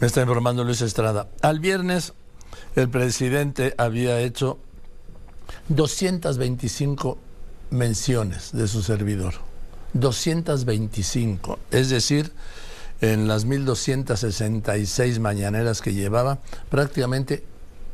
Me 0.00 0.06
está 0.06 0.20
informando 0.20 0.62
Luis 0.62 0.80
Estrada. 0.80 1.28
Al 1.42 1.58
viernes 1.58 2.12
el 2.76 2.88
presidente 2.88 3.74
había 3.78 4.20
hecho 4.20 4.58
225 5.70 7.18
menciones 7.70 8.52
de 8.52 8.68
su 8.68 8.82
servidor. 8.82 9.34
225. 9.94 11.58
Es 11.72 11.88
decir, 11.90 12.32
en 13.00 13.26
las 13.26 13.44
1266 13.44 15.18
mañaneras 15.18 15.82
que 15.82 15.92
llevaba, 15.92 16.38
prácticamente 16.70 17.44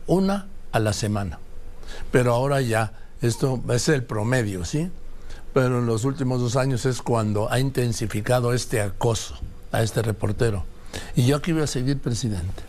una 0.06 0.48
a 0.72 0.80
la 0.80 0.92
semana. 0.92 1.38
Pero 2.10 2.34
ahora 2.34 2.60
ya, 2.60 2.92
esto 3.22 3.62
es 3.70 3.88
el 3.88 4.04
promedio, 4.04 4.66
¿sí? 4.66 4.90
Pero 5.54 5.78
en 5.78 5.86
los 5.86 6.04
últimos 6.04 6.40
dos 6.40 6.56
años 6.56 6.84
es 6.84 7.00
cuando 7.00 7.50
ha 7.50 7.60
intensificado 7.60 8.52
este 8.52 8.82
acoso 8.82 9.38
a 9.72 9.82
este 9.82 10.02
reportero. 10.02 10.73
Y 11.16 11.26
yo 11.26 11.36
aquí 11.36 11.52
voy 11.52 11.62
a 11.62 11.66
seguir, 11.66 11.98
presidente. 11.98 12.62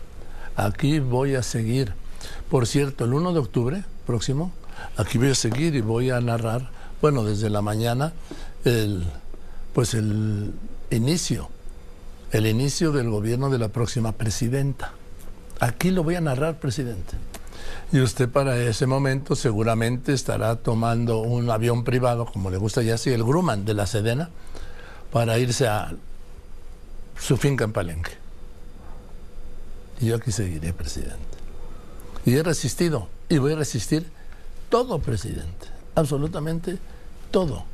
Aquí 0.56 1.00
voy 1.00 1.34
a 1.34 1.42
seguir. 1.42 1.92
Por 2.50 2.66
cierto, 2.66 3.04
el 3.04 3.14
1 3.14 3.32
de 3.32 3.38
octubre 3.38 3.84
próximo, 4.06 4.52
aquí 4.96 5.18
voy 5.18 5.30
a 5.30 5.34
seguir 5.34 5.74
y 5.74 5.80
voy 5.80 6.10
a 6.10 6.20
narrar, 6.20 6.70
bueno, 7.02 7.24
desde 7.24 7.50
la 7.50 7.62
mañana, 7.62 8.12
el, 8.64 9.04
pues 9.74 9.94
el 9.94 10.52
inicio, 10.90 11.48
el 12.32 12.46
inicio 12.46 12.92
del 12.92 13.10
gobierno 13.10 13.50
de 13.50 13.58
la 13.58 13.68
próxima 13.68 14.12
presidenta. 14.12 14.92
Aquí 15.60 15.90
lo 15.90 16.02
voy 16.02 16.14
a 16.14 16.20
narrar, 16.20 16.58
presidente. 16.58 17.16
Y 17.92 18.00
usted 18.00 18.28
para 18.28 18.56
ese 18.58 18.86
momento 18.86 19.36
seguramente 19.36 20.12
estará 20.12 20.56
tomando 20.56 21.20
un 21.20 21.48
avión 21.50 21.84
privado, 21.84 22.26
como 22.26 22.50
le 22.50 22.56
gusta 22.56 22.82
ya 22.82 22.94
así, 22.94 23.10
el 23.10 23.22
Grumman 23.22 23.64
de 23.64 23.74
la 23.74 23.86
Sedena, 23.86 24.30
para 25.12 25.38
irse 25.38 25.68
a 25.68 25.94
su 27.18 27.36
finca 27.36 27.64
en 27.64 27.72
Palenque. 27.72 28.12
Y 30.00 30.06
yo 30.06 30.16
aquí 30.16 30.32
seguiré, 30.32 30.72
presidente. 30.72 31.16
Y 32.24 32.34
he 32.34 32.42
resistido, 32.42 33.08
y 33.28 33.38
voy 33.38 33.52
a 33.52 33.56
resistir 33.56 34.06
todo, 34.68 34.98
presidente, 34.98 35.68
absolutamente 35.94 36.78
todo. 37.30 37.64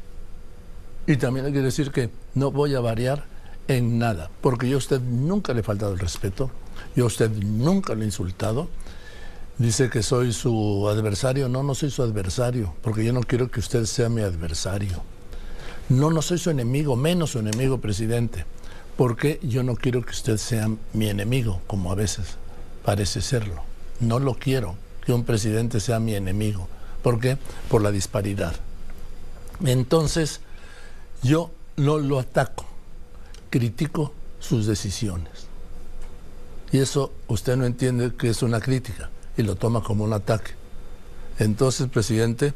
Y 1.06 1.16
también 1.16 1.46
hay 1.46 1.52
que 1.52 1.62
decir 1.62 1.90
que 1.90 2.10
no 2.34 2.50
voy 2.50 2.74
a 2.74 2.80
variar 2.80 3.24
en 3.66 3.98
nada, 3.98 4.30
porque 4.40 4.68
yo 4.68 4.76
a 4.76 4.78
usted 4.78 5.00
nunca 5.00 5.52
le 5.52 5.60
he 5.60 5.64
faltado 5.64 5.92
el 5.92 5.98
respeto, 5.98 6.50
yo 6.94 7.04
a 7.04 7.06
usted 7.06 7.30
nunca 7.30 7.94
le 7.94 8.02
he 8.02 8.06
insultado. 8.06 8.68
Dice 9.58 9.90
que 9.90 10.02
soy 10.02 10.32
su 10.32 10.88
adversario. 10.88 11.48
No, 11.48 11.62
no 11.62 11.74
soy 11.74 11.90
su 11.90 12.02
adversario, 12.02 12.74
porque 12.82 13.04
yo 13.04 13.12
no 13.12 13.20
quiero 13.20 13.50
que 13.50 13.60
usted 13.60 13.84
sea 13.84 14.08
mi 14.08 14.22
adversario. 14.22 15.02
No, 15.88 16.10
no 16.10 16.22
soy 16.22 16.38
su 16.38 16.50
enemigo, 16.50 16.96
menos 16.96 17.30
su 17.30 17.38
enemigo, 17.38 17.78
presidente, 17.78 18.44
porque 18.96 19.40
yo 19.42 19.62
no 19.62 19.76
quiero 19.76 20.02
que 20.02 20.10
usted 20.10 20.36
sea 20.36 20.68
mi 20.92 21.08
enemigo, 21.08 21.60
como 21.66 21.92
a 21.92 21.94
veces 21.94 22.36
parece 22.84 23.20
serlo. 23.20 23.62
No 24.00 24.18
lo 24.18 24.34
quiero 24.34 24.76
que 25.04 25.12
un 25.12 25.24
presidente 25.24 25.80
sea 25.80 25.98
mi 25.98 26.14
enemigo. 26.14 26.68
¿Por 27.02 27.20
qué? 27.20 27.38
Por 27.68 27.82
la 27.82 27.90
disparidad. 27.90 28.54
Entonces, 29.64 30.40
yo 31.22 31.50
no 31.76 31.98
lo 31.98 32.18
ataco, 32.18 32.66
critico 33.50 34.12
sus 34.40 34.66
decisiones. 34.66 35.46
Y 36.72 36.78
eso 36.78 37.12
usted 37.28 37.56
no 37.56 37.66
entiende 37.66 38.14
que 38.14 38.30
es 38.30 38.42
una 38.42 38.60
crítica 38.60 39.10
y 39.36 39.42
lo 39.42 39.56
toma 39.56 39.82
como 39.82 40.04
un 40.04 40.12
ataque. 40.12 40.52
Entonces, 41.38 41.88
presidente, 41.88 42.54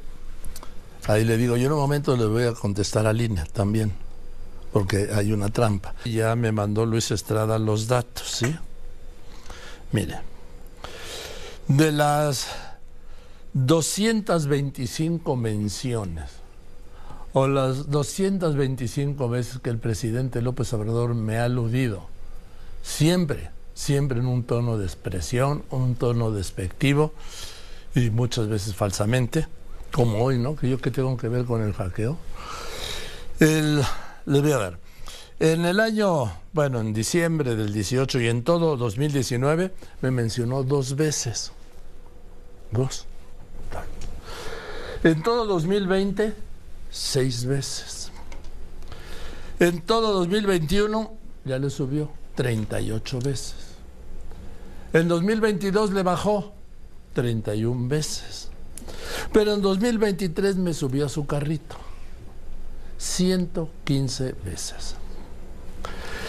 ahí 1.06 1.24
le 1.24 1.36
digo, 1.36 1.56
yo 1.56 1.66
en 1.66 1.72
un 1.72 1.78
momento 1.78 2.16
le 2.16 2.26
voy 2.26 2.44
a 2.44 2.52
contestar 2.52 3.06
a 3.06 3.12
línea 3.12 3.44
también, 3.46 3.92
porque 4.72 5.08
hay 5.12 5.32
una 5.32 5.48
trampa. 5.48 5.94
Ya 6.04 6.36
me 6.36 6.52
mandó 6.52 6.86
Luis 6.86 7.10
Estrada 7.10 7.58
los 7.58 7.88
datos, 7.88 8.28
¿sí? 8.28 8.54
Mire, 9.92 10.18
de 11.68 11.92
las 11.92 12.48
225 13.54 15.36
menciones, 15.36 16.30
o 17.32 17.48
las 17.48 17.90
225 17.90 19.28
veces 19.28 19.60
que 19.60 19.70
el 19.70 19.78
presidente 19.78 20.42
López 20.42 20.72
Obrador 20.72 21.14
me 21.14 21.38
ha 21.38 21.44
aludido, 21.44 22.06
siempre, 22.82 23.50
siempre 23.74 24.20
en 24.20 24.26
un 24.26 24.44
tono 24.44 24.78
de 24.78 24.84
expresión, 24.84 25.64
un 25.70 25.94
tono 25.94 26.30
despectivo 26.30 27.12
y 27.94 28.10
muchas 28.10 28.48
veces 28.48 28.74
falsamente, 28.74 29.46
como 29.92 30.22
hoy, 30.22 30.38
¿no? 30.38 30.56
Que 30.56 30.68
yo 30.68 30.78
que 30.78 30.90
tengo 30.90 31.16
que 31.16 31.28
ver 31.28 31.44
con 31.44 31.62
el 31.62 31.72
hackeo. 31.72 32.18
El, 33.40 33.82
les 34.26 34.42
voy 34.42 34.52
a 34.52 34.58
dar. 34.58 34.78
En 35.38 35.64
el 35.64 35.80
año, 35.80 36.32
bueno, 36.52 36.80
en 36.80 36.92
diciembre 36.92 37.56
del 37.56 37.72
18 37.72 38.20
y 38.20 38.28
en 38.28 38.42
todo 38.42 38.76
2019 38.76 39.72
me 40.00 40.10
mencionó 40.10 40.62
dos 40.62 40.96
veces. 40.96 41.52
Dos. 42.72 43.06
En 45.04 45.22
todo 45.22 45.46
2020 45.46 46.34
seis 46.90 47.44
veces. 47.44 48.10
En 49.60 49.82
todo 49.82 50.12
2021 50.12 51.12
ya 51.44 51.58
le 51.58 51.70
subió 51.70 52.10
38 52.34 53.18
veces. 53.20 53.54
En 54.92 55.08
2022 55.08 55.92
le 55.92 56.02
bajó 56.02 56.52
31 57.12 57.88
veces. 57.88 58.48
Pero 59.32 59.54
en 59.54 59.62
2023 59.62 60.56
me 60.56 60.72
subió 60.72 61.06
a 61.06 61.08
su 61.08 61.26
carrito 61.26 61.85
115 63.06 64.34
veces. 64.44 64.96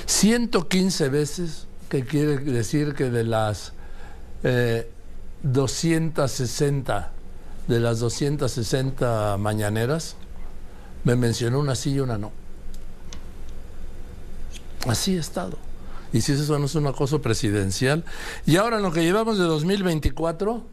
115 0.05 1.09
veces, 1.09 1.67
que 1.89 2.05
quiere 2.05 2.37
decir 2.37 2.93
que 2.93 3.09
de 3.09 3.23
las 3.23 3.73
260, 5.41 6.99
eh, 6.99 7.05
de 7.67 7.79
las 7.79 7.99
260 7.99 9.37
mañaneras, 9.37 10.15
me 11.03 11.15
mencionó 11.15 11.59
una 11.59 11.75
sí 11.75 11.93
y 11.93 11.99
una 11.99 12.17
no. 12.17 12.31
Así 14.87 15.15
he 15.15 15.19
estado. 15.19 15.57
Y 16.13 16.21
si 16.21 16.33
eso 16.33 16.57
no 16.59 16.65
es 16.65 16.75
un 16.75 16.87
acoso 16.87 17.21
presidencial. 17.21 18.05
Y 18.45 18.55
ahora 18.55 18.77
en 18.77 18.83
lo 18.83 18.93
que 18.93 19.01
llevamos 19.01 19.37
de 19.37 19.43
2024, 19.43 20.63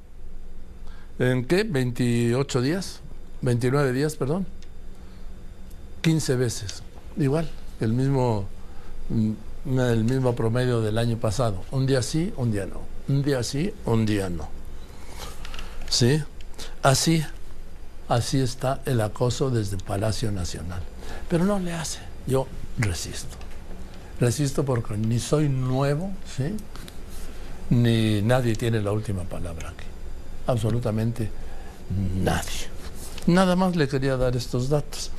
¿en 1.18 1.44
qué? 1.46 1.68
¿28 1.68 2.60
días? 2.60 3.00
¿29 3.42 3.92
días, 3.92 4.14
perdón? 4.16 4.46
15 6.04 6.36
veces. 6.36 6.82
Igual, 7.16 7.50
el 7.80 7.92
mismo, 7.94 8.44
mm, 9.08 9.78
el 9.80 10.04
mismo 10.04 10.36
promedio 10.36 10.80
del 10.82 10.98
año 10.98 11.16
pasado. 11.16 11.64
Un 11.70 11.86
día 11.86 12.02
sí, 12.02 12.32
un 12.36 12.52
día 12.52 12.66
no. 12.66 12.82
Un 13.08 13.22
día 13.22 13.42
sí, 13.42 13.72
un 13.86 14.04
día 14.04 14.28
no. 14.28 14.48
¿Sí? 15.88 16.22
Así 16.82 17.24
Así 18.08 18.38
está 18.40 18.82
el 18.84 19.00
acoso 19.00 19.50
desde 19.50 19.78
Palacio 19.78 20.30
Nacional. 20.30 20.82
Pero 21.28 21.44
no 21.44 21.58
le 21.58 21.72
hace. 21.72 22.00
Yo 22.26 22.46
resisto. 22.78 23.36
Resisto 24.20 24.64
porque 24.64 24.96
ni 24.96 25.18
soy 25.18 25.48
nuevo, 25.48 26.12
¿sí? 26.36 26.54
Ni 27.70 28.20
nadie 28.20 28.56
tiene 28.56 28.82
la 28.82 28.92
última 28.92 29.22
palabra 29.22 29.70
aquí. 29.70 29.86
Absolutamente 30.46 31.30
nadie. 32.22 32.68
Nada 33.26 33.56
más 33.56 33.74
le 33.74 33.88
quería 33.88 34.18
dar 34.18 34.36
estos 34.36 34.68
datos. 34.68 35.10